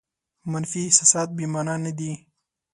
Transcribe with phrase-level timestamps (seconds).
[0.51, 2.11] منفي احساسات بې مانا نه دي.